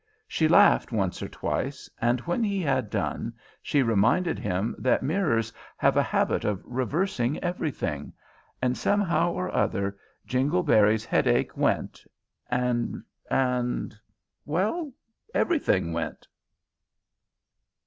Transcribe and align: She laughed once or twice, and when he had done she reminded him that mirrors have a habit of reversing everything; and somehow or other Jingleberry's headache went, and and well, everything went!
She 0.27 0.47
laughed 0.47 0.91
once 0.91 1.21
or 1.21 1.27
twice, 1.29 1.87
and 2.01 2.21
when 2.21 2.43
he 2.43 2.59
had 2.59 2.89
done 2.89 3.35
she 3.61 3.83
reminded 3.83 4.39
him 4.39 4.75
that 4.79 5.03
mirrors 5.03 5.53
have 5.77 5.95
a 5.95 6.01
habit 6.01 6.43
of 6.43 6.59
reversing 6.65 7.37
everything; 7.43 8.11
and 8.63 8.75
somehow 8.75 9.31
or 9.31 9.53
other 9.53 9.95
Jingleberry's 10.25 11.05
headache 11.05 11.55
went, 11.55 12.03
and 12.49 13.03
and 13.29 13.95
well, 14.43 14.91
everything 15.35 15.93
went! 15.93 16.27